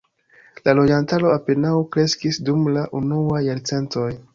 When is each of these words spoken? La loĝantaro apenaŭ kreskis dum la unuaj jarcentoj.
La 0.67 0.73
loĝantaro 0.79 1.29
apenaŭ 1.35 1.75
kreskis 1.97 2.43
dum 2.51 2.67
la 2.79 2.91
unuaj 3.03 3.49
jarcentoj. 3.55 4.15